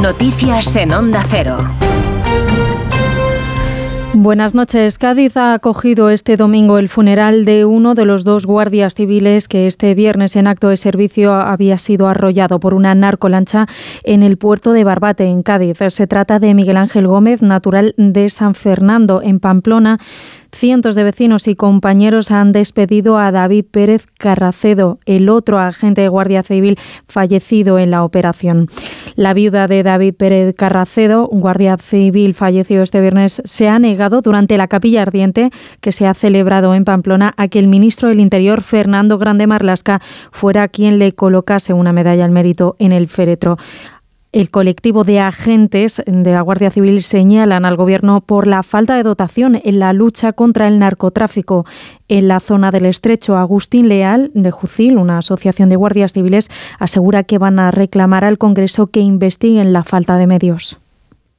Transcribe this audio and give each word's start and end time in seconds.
Noticias 0.00 0.76
en 0.76 0.92
Onda 0.94 1.22
Cero. 1.28 1.58
Buenas 4.14 4.54
noches. 4.54 4.96
Cádiz 4.96 5.36
ha 5.36 5.52
acogido 5.52 6.08
este 6.08 6.38
domingo 6.38 6.78
el 6.78 6.88
funeral 6.88 7.44
de 7.44 7.66
uno 7.66 7.94
de 7.94 8.06
los 8.06 8.24
dos 8.24 8.46
guardias 8.46 8.94
civiles 8.94 9.46
que 9.46 9.66
este 9.66 9.94
viernes 9.94 10.36
en 10.36 10.46
acto 10.46 10.70
de 10.70 10.78
servicio 10.78 11.34
había 11.34 11.76
sido 11.76 12.08
arrollado 12.08 12.58
por 12.58 12.72
una 12.72 12.94
narcolancha 12.94 13.66
en 14.04 14.22
el 14.22 14.38
puerto 14.38 14.72
de 14.72 14.84
Barbate, 14.84 15.26
en 15.26 15.42
Cádiz. 15.42 15.78
Se 15.88 16.06
trata 16.06 16.38
de 16.38 16.54
Miguel 16.54 16.78
Ángel 16.78 17.06
Gómez, 17.06 17.42
natural 17.42 17.94
de 17.98 18.30
San 18.30 18.54
Fernando, 18.54 19.20
en 19.22 19.38
Pamplona 19.38 20.00
Cientos 20.58 20.94
de 20.94 21.04
vecinos 21.04 21.48
y 21.48 21.54
compañeros 21.54 22.30
han 22.30 22.52
despedido 22.52 23.18
a 23.18 23.30
David 23.30 23.66
Pérez 23.70 24.06
Carracedo, 24.18 24.98
el 25.04 25.28
otro 25.28 25.58
agente 25.58 26.00
de 26.00 26.08
Guardia 26.08 26.42
Civil 26.42 26.78
fallecido 27.06 27.78
en 27.78 27.90
la 27.90 28.02
operación. 28.02 28.68
La 29.16 29.34
viuda 29.34 29.66
de 29.66 29.82
David 29.82 30.14
Pérez 30.14 30.56
Carracedo, 30.56 31.26
guardia 31.26 31.76
civil 31.76 32.32
fallecido 32.32 32.82
este 32.82 33.02
viernes, 33.02 33.42
se 33.44 33.68
ha 33.68 33.78
negado 33.78 34.22
durante 34.22 34.56
la 34.56 34.66
capilla 34.66 35.02
ardiente 35.02 35.50
que 35.82 35.92
se 35.92 36.06
ha 36.06 36.14
celebrado 36.14 36.74
en 36.74 36.86
Pamplona 36.86 37.34
a 37.36 37.48
que 37.48 37.58
el 37.58 37.68
ministro 37.68 38.08
del 38.08 38.20
Interior, 38.20 38.62
Fernando 38.62 39.18
Grande 39.18 39.46
Marlasca, 39.46 40.00
fuera 40.32 40.68
quien 40.68 40.98
le 40.98 41.12
colocase 41.12 41.74
una 41.74 41.92
medalla 41.92 42.24
al 42.24 42.30
mérito 42.30 42.76
en 42.78 42.92
el 42.92 43.08
féretro. 43.08 43.58
El 44.36 44.50
colectivo 44.50 45.02
de 45.02 45.18
agentes 45.18 46.02
de 46.06 46.30
la 46.30 46.42
Guardia 46.42 46.70
Civil 46.70 47.00
señalan 47.00 47.64
al 47.64 47.78
Gobierno 47.78 48.20
por 48.20 48.46
la 48.46 48.62
falta 48.62 48.94
de 48.94 49.02
dotación 49.02 49.58
en 49.64 49.78
la 49.78 49.94
lucha 49.94 50.34
contra 50.34 50.68
el 50.68 50.78
narcotráfico 50.78 51.64
en 52.08 52.28
la 52.28 52.38
zona 52.40 52.70
del 52.70 52.84
estrecho. 52.84 53.38
Agustín 53.38 53.88
Leal, 53.88 54.30
de 54.34 54.50
Jucil, 54.50 54.98
una 54.98 55.16
asociación 55.16 55.70
de 55.70 55.76
guardias 55.76 56.12
civiles, 56.12 56.50
asegura 56.78 57.24
que 57.24 57.38
van 57.38 57.58
a 57.58 57.70
reclamar 57.70 58.26
al 58.26 58.36
Congreso 58.36 58.88
que 58.88 59.00
investiguen 59.00 59.72
la 59.72 59.84
falta 59.84 60.18
de 60.18 60.26
medios. 60.26 60.80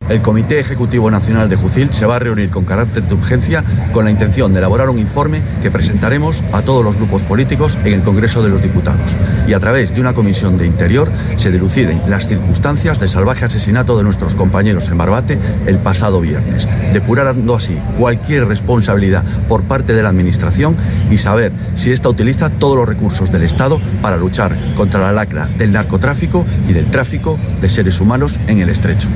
El 0.09 0.22
Comité 0.22 0.59
Ejecutivo 0.59 1.11
Nacional 1.11 1.50
de 1.50 1.58
Jucil 1.58 1.94
se 1.94 2.05
va 2.05 2.16
a 2.16 2.19
reunir 2.19 2.50
con 2.50 2.63
carácter 2.63 3.03
de 3.03 3.13
urgencia 3.13 3.63
con 3.91 4.05
la 4.05 4.11
intención 4.11 4.53
de 4.53 4.59
elaborar 4.59 4.89
un 4.89 4.99
informe 4.99 5.41
que 5.61 5.69
presentaremos 5.69 6.41
a 6.53 6.61
todos 6.61 6.83
los 6.83 6.95
grupos 6.95 7.22
políticos 7.23 7.77
en 7.83 7.94
el 7.94 8.02
Congreso 8.02 8.41
de 8.41 8.49
los 8.49 8.61
Diputados. 8.61 9.02
Y 9.47 9.53
a 9.53 9.59
través 9.59 9.94
de 9.94 9.99
una 9.99 10.14
comisión 10.14 10.58
de 10.58 10.66
interior 10.66 11.09
se 11.36 11.52
diluciden 11.52 12.02
las 12.08 12.27
circunstancias 12.27 12.99
del 12.99 13.09
salvaje 13.09 13.45
asesinato 13.45 13.97
de 13.97 14.05
nuestros 14.05 14.33
compañeros 14.33 14.88
en 14.88 14.97
Barbate 14.97 15.38
el 15.66 15.77
pasado 15.77 16.21
viernes, 16.21 16.67
depurando 16.94 17.55
así 17.55 17.77
cualquier 17.97 18.47
responsabilidad 18.47 19.23
por 19.49 19.64
parte 19.64 19.94
de 19.94 20.03
la 20.03 20.09
Administración 20.09 20.75
y 21.11 21.17
saber 21.17 21.52
si 21.75 21.92
ésta 21.92 22.08
utiliza 22.08 22.49
todos 22.49 22.77
los 22.77 22.88
recursos 22.88 23.30
del 23.31 23.44
Estado 23.44 23.81
para 24.02 24.16
luchar 24.16 24.55
contra 24.77 25.02
la 25.02 25.11
lacra 25.11 25.49
del 25.58 25.73
narcotráfico 25.73 26.45
y 26.69 26.73
del 26.73 26.86
tráfico 26.86 27.38
de 27.61 27.67
seres 27.67 27.99
humanos 27.99 28.36
en 28.47 28.59
el 28.59 28.69
estrecho. 28.69 29.09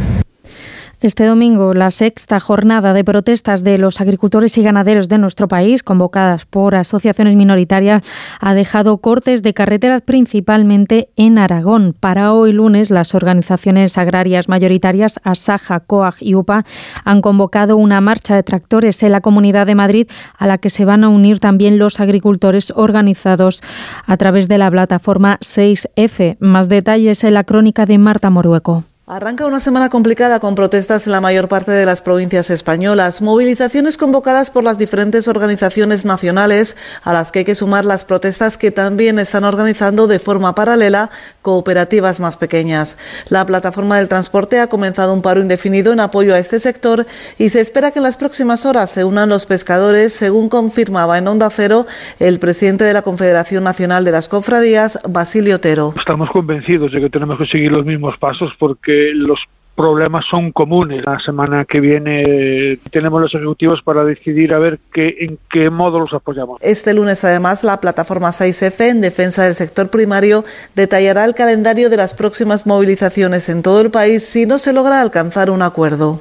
Este 1.01 1.25
domingo, 1.25 1.73
la 1.73 1.89
sexta 1.89 2.39
jornada 2.39 2.93
de 2.93 3.03
protestas 3.03 3.63
de 3.63 3.79
los 3.79 3.99
agricultores 4.01 4.55
y 4.59 4.61
ganaderos 4.61 5.09
de 5.09 5.17
nuestro 5.17 5.47
país, 5.47 5.81
convocadas 5.81 6.45
por 6.45 6.75
asociaciones 6.75 7.35
minoritarias, 7.35 8.03
ha 8.39 8.53
dejado 8.53 8.99
cortes 8.99 9.41
de 9.41 9.55
carreteras 9.55 10.03
principalmente 10.03 11.09
en 11.15 11.39
Aragón. 11.39 11.95
Para 11.99 12.33
hoy 12.33 12.53
lunes, 12.53 12.91
las 12.91 13.15
organizaciones 13.15 13.97
agrarias 13.97 14.47
mayoritarias 14.47 15.19
Asaja, 15.23 15.79
COAG 15.79 16.17
y 16.19 16.35
UPA 16.35 16.65
han 17.03 17.21
convocado 17.21 17.77
una 17.77 17.99
marcha 17.99 18.35
de 18.35 18.43
tractores 18.43 19.01
en 19.01 19.13
la 19.13 19.21
Comunidad 19.21 19.65
de 19.65 19.73
Madrid 19.73 20.07
a 20.37 20.45
la 20.45 20.59
que 20.59 20.69
se 20.69 20.85
van 20.85 21.03
a 21.03 21.09
unir 21.09 21.39
también 21.39 21.79
los 21.79 21.99
agricultores 21.99 22.71
organizados 22.75 23.63
a 24.05 24.17
través 24.17 24.47
de 24.47 24.59
la 24.59 24.69
plataforma 24.69 25.39
6F. 25.41 26.37
Más 26.39 26.69
detalles 26.69 27.23
en 27.23 27.33
la 27.33 27.43
crónica 27.43 27.87
de 27.87 27.97
Marta 27.97 28.29
Morueco. 28.29 28.83
Arranca 29.13 29.45
una 29.45 29.59
semana 29.59 29.89
complicada 29.89 30.39
con 30.39 30.55
protestas 30.55 31.05
en 31.05 31.11
la 31.11 31.19
mayor 31.19 31.49
parte 31.49 31.73
de 31.73 31.85
las 31.85 32.01
provincias 32.01 32.49
españolas, 32.49 33.21
movilizaciones 33.21 33.97
convocadas 33.97 34.49
por 34.49 34.63
las 34.63 34.77
diferentes 34.77 35.27
organizaciones 35.27 36.05
nacionales, 36.05 36.77
a 37.03 37.11
las 37.11 37.29
que 37.29 37.39
hay 37.39 37.45
que 37.45 37.55
sumar 37.55 37.83
las 37.83 38.05
protestas 38.05 38.57
que 38.57 38.71
también 38.71 39.19
están 39.19 39.43
organizando 39.43 40.07
de 40.07 40.17
forma 40.17 40.55
paralela 40.55 41.09
cooperativas 41.41 42.21
más 42.21 42.37
pequeñas. 42.37 42.97
La 43.27 43.45
plataforma 43.45 43.97
del 43.97 44.07
transporte 44.07 44.61
ha 44.61 44.67
comenzado 44.67 45.13
un 45.13 45.21
paro 45.21 45.41
indefinido 45.41 45.91
en 45.91 45.99
apoyo 45.99 46.33
a 46.33 46.39
este 46.39 46.59
sector 46.59 47.05
y 47.37 47.49
se 47.49 47.59
espera 47.59 47.91
que 47.91 47.99
en 47.99 48.03
las 48.03 48.15
próximas 48.15 48.65
horas 48.65 48.91
se 48.91 49.03
unan 49.03 49.27
los 49.27 49.45
pescadores, 49.45 50.13
según 50.13 50.47
confirmaba 50.47 51.17
en 51.17 51.27
Onda 51.27 51.49
Cero 51.49 51.85
el 52.21 52.39
presidente 52.39 52.85
de 52.85 52.93
la 52.93 53.01
Confederación 53.01 53.65
Nacional 53.65 54.05
de 54.05 54.11
las 54.13 54.29
Cofradías, 54.29 55.01
Basilio 55.05 55.57
Otero. 55.57 55.95
Estamos 55.99 56.29
convencidos 56.29 56.93
de 56.93 57.01
que 57.01 57.09
tenemos 57.09 57.37
que 57.39 57.47
seguir 57.47 57.73
los 57.73 57.85
mismos 57.85 58.17
pasos 58.17 58.53
porque 58.57 59.00
los 59.13 59.39
problemas 59.75 60.25
son 60.29 60.51
comunes. 60.51 61.05
La 61.05 61.19
semana 61.19 61.65
que 61.65 61.79
viene 61.79 62.77
tenemos 62.91 63.21
los 63.21 63.33
ejecutivos 63.33 63.81
para 63.81 64.03
decidir 64.03 64.53
a 64.53 64.59
ver 64.59 64.79
qué, 64.93 65.15
en 65.21 65.39
qué 65.49 65.69
modo 65.69 65.99
los 65.99 66.13
apoyamos. 66.13 66.59
Este 66.61 66.93
lunes, 66.93 67.23
además, 67.23 67.63
la 67.63 67.79
plataforma 67.79 68.29
6F 68.29 68.89
en 68.89 69.01
defensa 69.01 69.43
del 69.43 69.55
sector 69.55 69.89
primario 69.89 70.45
detallará 70.75 71.25
el 71.25 71.35
calendario 71.35 71.89
de 71.89 71.97
las 71.97 72.13
próximas 72.13 72.67
movilizaciones 72.67 73.49
en 73.49 73.63
todo 73.63 73.81
el 73.81 73.91
país 73.91 74.23
si 74.23 74.45
no 74.45 74.59
se 74.59 74.73
logra 74.73 75.01
alcanzar 75.01 75.49
un 75.49 75.61
acuerdo. 75.61 76.19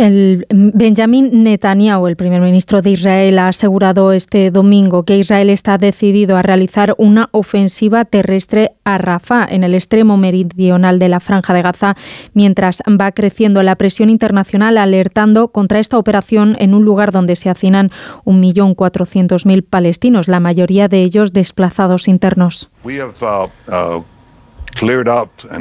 El 0.00 0.46
Benjamin 0.48 1.44
Netanyahu, 1.44 2.06
el 2.06 2.16
primer 2.16 2.40
ministro 2.40 2.80
de 2.80 2.92
Israel, 2.92 3.38
ha 3.38 3.48
asegurado 3.48 4.12
este 4.12 4.50
domingo 4.50 5.02
que 5.02 5.18
Israel 5.18 5.50
está 5.50 5.76
decidido 5.76 6.38
a 6.38 6.42
realizar 6.42 6.94
una 6.96 7.28
ofensiva 7.32 8.06
terrestre 8.06 8.72
a 8.84 8.96
Rafah, 8.96 9.46
en 9.50 9.62
el 9.62 9.74
extremo 9.74 10.16
meridional 10.16 10.98
de 10.98 11.10
la 11.10 11.20
franja 11.20 11.52
de 11.52 11.60
Gaza, 11.60 11.96
mientras 12.32 12.80
va 12.98 13.12
creciendo 13.12 13.62
la 13.62 13.76
presión 13.76 14.08
internacional, 14.08 14.78
alertando 14.78 15.48
contra 15.48 15.80
esta 15.80 15.98
operación 15.98 16.56
en 16.60 16.72
un 16.72 16.86
lugar 16.86 17.12
donde 17.12 17.36
se 17.36 17.50
hacinan 17.50 17.90
1.400.000 18.24 19.62
palestinos, 19.68 20.28
la 20.28 20.40
mayoría 20.40 20.88
de 20.88 21.02
ellos 21.02 21.34
desplazados 21.34 22.08
internos. 22.08 22.70
Uh, 22.84 22.88
uh, 22.88 24.04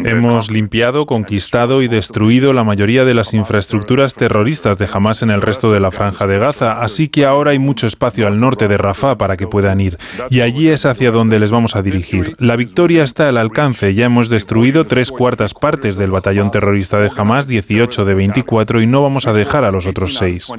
Hemos 0.05 0.49
limpiado, 0.49 1.05
conquistado 1.05 1.81
y 1.81 1.87
destruido 1.87 2.53
la 2.53 2.63
mayoría 2.63 3.05
de 3.05 3.13
las 3.13 3.33
infraestructuras 3.33 4.13
terroristas 4.13 4.77
de 4.77 4.87
Hamas 4.91 5.21
en 5.21 5.29
el 5.29 5.41
resto 5.41 5.71
de 5.71 5.79
la 5.79 5.91
franja 5.91 6.27
de 6.27 6.39
Gaza, 6.39 6.81
así 6.81 7.09
que 7.09 7.25
ahora 7.25 7.51
hay 7.51 7.59
mucho 7.59 7.87
espacio 7.87 8.27
al 8.27 8.39
norte 8.39 8.67
de 8.67 8.77
Rafah 8.77 9.17
para 9.17 9.37
que 9.37 9.47
puedan 9.47 9.81
ir, 9.81 9.97
y 10.29 10.41
allí 10.41 10.69
es 10.69 10.85
hacia 10.85 11.11
donde 11.11 11.39
les 11.39 11.51
vamos 11.51 11.75
a 11.75 11.81
dirigir. 11.81 12.35
La 12.39 12.55
victoria 12.55 13.03
está 13.03 13.29
al 13.29 13.37
alcance, 13.37 13.93
ya 13.93 14.05
hemos 14.05 14.29
destruido 14.29 14.87
tres 14.87 15.11
cuartas 15.11 15.53
partes 15.53 15.97
del 15.97 16.11
batallón 16.11 16.51
terrorista 16.51 16.99
de 16.99 17.11
Hamas, 17.15 17.47
18 17.47 18.05
de 18.05 18.15
24, 18.15 18.81
y 18.81 18.87
no 18.87 19.03
vamos 19.03 19.27
a 19.27 19.33
dejar 19.33 19.65
a 19.65 19.71
los 19.71 19.85
otros 19.85 20.15
seis. 20.15 20.51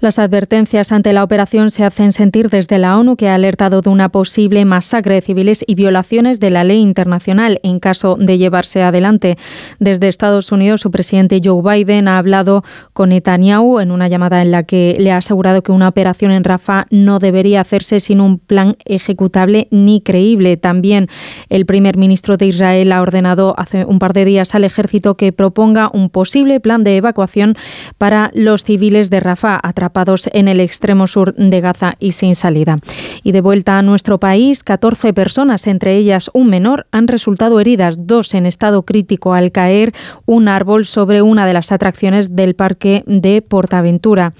Las 0.00 0.18
advertencias 0.18 0.92
ante 0.92 1.12
la 1.12 1.24
operación 1.24 1.70
se 1.70 1.84
hacen 1.84 2.12
sentir 2.12 2.50
desde 2.50 2.78
la 2.78 2.98
ONU, 2.98 3.16
que 3.16 3.28
ha 3.28 3.34
alertado 3.34 3.80
de 3.82 3.90
una 3.90 4.10
posible 4.10 4.64
masacre 4.64 5.14
de 5.14 5.22
civiles 5.22 5.64
y 5.66 5.74
violaciones 5.74 6.38
de 6.38 6.50
la 6.50 6.64
ley 6.64 6.80
internacional 6.80 7.60
en 7.62 7.80
caso 7.80 8.16
de 8.18 8.38
llevarse 8.38 8.82
adelante. 8.82 9.36
Desde 9.78 10.08
Estados 10.08 10.52
Unidos, 10.52 10.82
su 10.82 10.90
presidente 10.90 11.40
Joe 11.42 11.62
Biden 11.62 12.08
ha 12.08 12.18
hablado 12.18 12.62
con 12.92 13.08
Netanyahu 13.08 13.80
en 13.80 13.90
una 13.90 14.08
llamada 14.08 14.42
en 14.42 14.50
la 14.50 14.64
que 14.64 14.96
le 14.98 15.12
ha 15.12 15.18
asegurado 15.18 15.62
que 15.62 15.72
una 15.72 15.88
operación 15.88 16.30
en 16.30 16.44
Rafah 16.44 16.86
no 16.90 17.18
debería 17.18 17.60
hacerse 17.60 18.00
sin 18.00 18.20
un 18.20 18.38
plan 18.38 18.76
ejecutable 18.84 19.68
ni 19.70 20.00
creíble. 20.00 20.56
También 20.56 21.08
el 21.48 21.66
primer 21.66 21.96
ministro 21.96 22.36
de 22.36 22.46
Israel 22.46 22.92
ha 22.92 23.00
ordenado 23.00 23.54
hace 23.58 23.84
un 23.84 23.98
par 23.98 24.12
de 24.12 24.24
días 24.24 24.54
al 24.54 24.64
ejército 24.64 25.16
que 25.16 25.32
proponga 25.32 25.90
un 25.92 26.10
posible 26.10 26.60
plan 26.60 26.84
de 26.84 26.96
evacuación 26.96 27.56
para 27.98 28.30
los 28.34 28.62
civiles 28.64 29.10
de 29.10 29.20
Rafah 29.20 29.55
atrapados 29.62 30.28
en 30.32 30.48
el 30.48 30.60
extremo 30.60 31.06
sur 31.06 31.34
de 31.34 31.60
Gaza 31.60 31.94
y 31.98 32.12
sin 32.12 32.34
salida. 32.34 32.78
Y 33.22 33.32
de 33.32 33.40
vuelta 33.40 33.78
a 33.78 33.82
nuestro 33.82 34.18
país, 34.18 34.62
14 34.62 35.12
personas, 35.12 35.66
entre 35.66 35.96
ellas 35.96 36.30
un 36.32 36.48
menor, 36.48 36.86
han 36.92 37.08
resultado 37.08 37.60
heridas, 37.60 38.06
dos 38.06 38.34
en 38.34 38.46
estado 38.46 38.84
crítico 38.84 39.34
al 39.34 39.52
caer 39.52 39.92
un 40.24 40.48
árbol 40.48 40.84
sobre 40.84 41.22
una 41.22 41.46
de 41.46 41.52
las 41.52 41.72
atracciones 41.72 42.34
del 42.34 42.54
parque 42.54 43.02
de 43.06 43.42
Portaventura. 43.42 44.32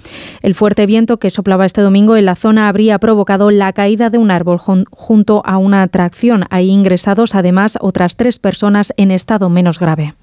El 0.42 0.54
fuerte 0.54 0.86
viento 0.86 1.18
que 1.18 1.30
soplaba 1.30 1.66
este 1.66 1.80
domingo 1.80 2.16
en 2.16 2.26
la 2.26 2.34
zona 2.34 2.68
habría 2.68 2.98
provocado 2.98 3.50
la 3.50 3.72
caída 3.72 4.10
de 4.10 4.18
un 4.18 4.30
árbol 4.30 4.58
junto 4.58 5.42
a 5.44 5.58
una 5.58 5.82
atracción. 5.82 6.44
Hay 6.50 6.70
ingresados 6.70 7.34
además 7.34 7.78
otras 7.80 8.16
tres 8.16 8.38
personas 8.38 8.92
en 8.96 9.10
estado 9.10 9.48
menos 9.50 9.78
grave. 9.78 10.14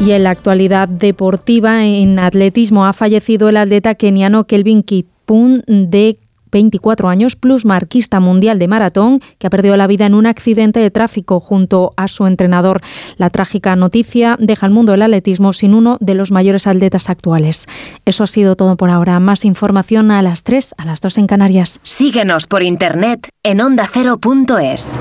Y 0.00 0.12
en 0.12 0.24
la 0.24 0.30
actualidad 0.30 0.88
deportiva, 0.88 1.84
en 1.84 2.18
atletismo, 2.18 2.86
ha 2.86 2.92
fallecido 2.92 3.48
el 3.48 3.56
atleta 3.56 3.94
keniano 3.94 4.44
Kelvin 4.44 4.82
Kipun 4.82 5.64
de 5.66 6.18
24 6.52 7.08
años, 7.08 7.36
plusmarquista 7.36 8.20
mundial 8.20 8.58
de 8.58 8.68
maratón, 8.68 9.20
que 9.38 9.46
ha 9.46 9.50
perdido 9.50 9.76
la 9.76 9.86
vida 9.86 10.06
en 10.06 10.14
un 10.14 10.26
accidente 10.26 10.80
de 10.80 10.90
tráfico 10.90 11.40
junto 11.40 11.92
a 11.96 12.08
su 12.08 12.26
entrenador. 12.26 12.80
La 13.16 13.30
trágica 13.30 13.74
noticia 13.76 14.36
deja 14.38 14.66
al 14.66 14.72
mundo 14.72 14.92
del 14.92 15.02
atletismo 15.02 15.52
sin 15.52 15.74
uno 15.74 15.98
de 16.00 16.14
los 16.14 16.30
mayores 16.30 16.66
atletas 16.66 17.10
actuales. 17.10 17.66
Eso 18.04 18.24
ha 18.24 18.26
sido 18.26 18.56
todo 18.56 18.76
por 18.76 18.90
ahora. 18.90 19.18
Más 19.20 19.44
información 19.44 20.10
a 20.10 20.22
las 20.22 20.42
3, 20.42 20.74
a 20.78 20.84
las 20.84 21.00
2 21.00 21.18
en 21.18 21.26
Canarias. 21.26 21.80
Síguenos 21.82 22.46
por 22.46 22.62
internet 22.62 23.28
en 23.42 23.60
ondacero.es. 23.60 24.98